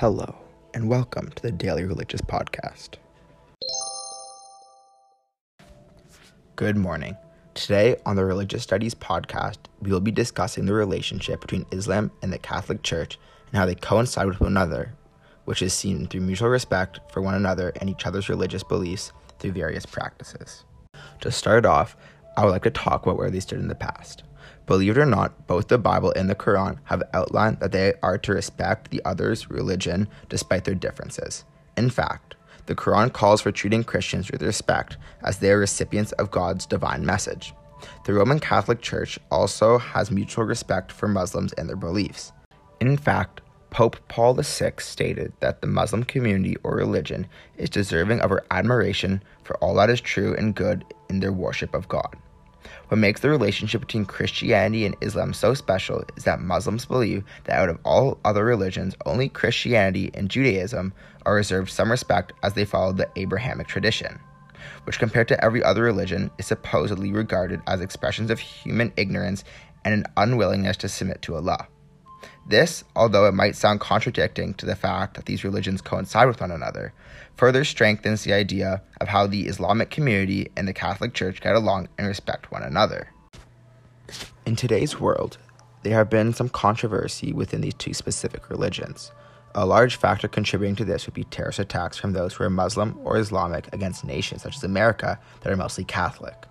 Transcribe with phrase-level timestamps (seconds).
[0.00, 0.36] Hello,
[0.74, 2.96] and welcome to the Daily Religious Podcast.
[6.54, 7.16] Good morning.
[7.54, 12.30] Today on the Religious Studies Podcast, we will be discussing the relationship between Islam and
[12.30, 14.92] the Catholic Church and how they coincide with one another,
[15.46, 19.52] which is seen through mutual respect for one another and each other's religious beliefs through
[19.52, 20.64] various practices.
[21.22, 21.96] To start off,
[22.36, 24.24] I would like to talk about where they stood in the past.
[24.66, 28.18] Believe it or not, both the Bible and the Quran have outlined that they are
[28.18, 31.44] to respect the other's religion despite their differences.
[31.76, 32.34] In fact,
[32.66, 37.06] the Quran calls for treating Christians with respect as they are recipients of God's divine
[37.06, 37.54] message.
[38.04, 42.32] The Roman Catholic Church also has mutual respect for Muslims and their beliefs.
[42.80, 48.32] In fact, Pope Paul VI stated that the Muslim community or religion is deserving of
[48.32, 52.16] our admiration for all that is true and good in their worship of God.
[52.88, 57.58] What makes the relationship between Christianity and Islam so special is that Muslims believe that
[57.58, 60.92] out of all other religions, only Christianity and Judaism
[61.24, 64.18] are reserved some respect as they follow the Abrahamic tradition,
[64.84, 69.44] which compared to every other religion is supposedly regarded as expressions of human ignorance
[69.84, 71.68] and an unwillingness to submit to Allah.
[72.48, 76.52] This, although it might sound contradicting to the fact that these religions coincide with one
[76.52, 76.92] another,
[77.36, 81.88] further strengthens the idea of how the Islamic community and the Catholic Church get along
[81.98, 83.08] and respect one another.
[84.46, 85.38] In today's world,
[85.82, 89.10] there have been some controversy within these two specific religions.
[89.56, 92.96] A large factor contributing to this would be terrorist attacks from those who are Muslim
[93.02, 96.46] or Islamic against nations such as America that are mostly Catholic.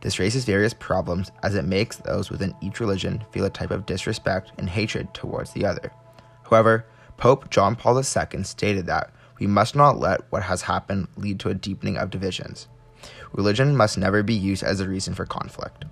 [0.00, 3.86] This raises various problems as it makes those within each religion feel a type of
[3.86, 5.92] disrespect and hatred towards the other.
[6.48, 11.38] However, Pope John Paul II stated that we must not let what has happened lead
[11.40, 12.68] to a deepening of divisions.
[13.32, 15.84] Religion must never be used as a reason for conflict.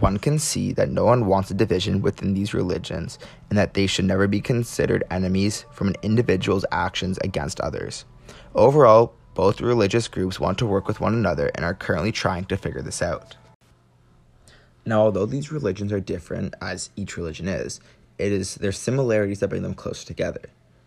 [0.00, 3.86] One can see that no one wants a division within these religions and that they
[3.86, 8.04] should never be considered enemies from an individual's actions against others.
[8.54, 12.56] Overall, both religious groups want to work with one another and are currently trying to
[12.56, 13.36] figure this out.
[14.86, 17.78] Now, although these religions are different, as each religion is,
[18.18, 20.40] it is their similarities that bring them closer together,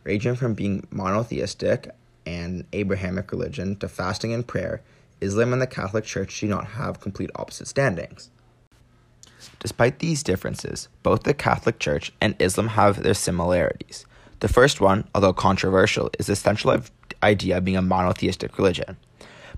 [0.03, 1.91] ranging from being monotheistic
[2.25, 4.81] and Abrahamic religion to fasting and prayer.
[5.21, 8.31] Islam and the Catholic Church do not have complete opposite standings.
[9.59, 14.05] Despite these differences, both the Catholic Church and Islam have their similarities.
[14.39, 16.73] The first one, although controversial, is the central
[17.23, 18.97] idea of being a monotheistic religion.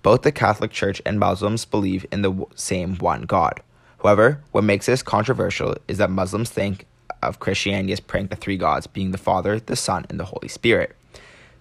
[0.01, 3.61] Both the Catholic Church and Muslims believe in the same one God.
[4.01, 6.85] However, what makes this controversial is that Muslims think
[7.21, 10.47] of Christianity as praying to three gods, being the Father, the Son, and the Holy
[10.47, 10.95] Spirit.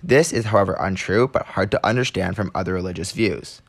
[0.03, 3.61] This is, however, untrue but hard to understand from other religious views.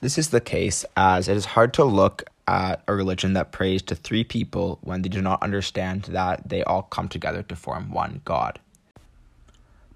[0.00, 3.80] This is the case as it is hard to look at a religion that prays
[3.82, 7.90] to three people when they do not understand that they all come together to form
[7.90, 8.58] one God.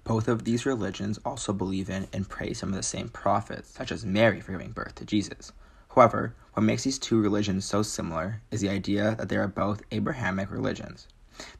[0.09, 3.91] Both of these religions also believe in and praise some of the same prophets, such
[3.91, 5.51] as Mary for giving birth to Jesus.
[5.93, 9.83] However, what makes these two religions so similar is the idea that they are both
[9.91, 11.07] Abrahamic religions.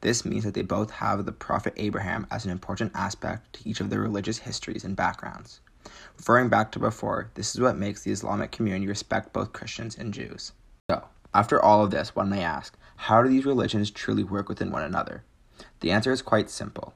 [0.00, 3.80] This means that they both have the prophet Abraham as an important aspect to each
[3.80, 5.60] of their religious histories and backgrounds.
[6.18, 10.12] Referring back to before, this is what makes the Islamic community respect both Christians and
[10.12, 10.54] Jews.
[10.90, 14.72] So, after all of this, one may ask, how do these religions truly work within
[14.72, 15.22] one another?
[15.78, 16.94] The answer is quite simple.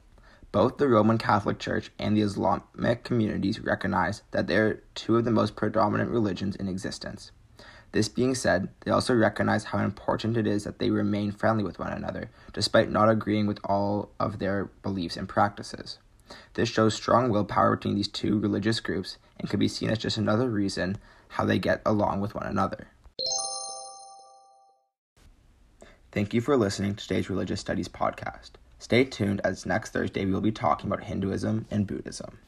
[0.55, 5.25] Both the Roman Catholic Church and the Islamic communities recognize that they are two of
[5.25, 7.33] the most predominant religions in existence.
[7.91, 11.81] This being said, they also recognize how important it is that they remain friendly with
[11.81, 15.99] one another, despite not agreeing with all of their beliefs and practices.
[16.53, 20.19] This shows strong willpower between these two religious groups and can be seen as just
[20.19, 20.99] another reason
[21.31, 22.87] how they get along with one another.
[26.13, 28.53] Thank you for listening to today's Religious Studies podcast.
[28.79, 32.39] Stay tuned as next Thursday we will be talking about Hinduism and Buddhism.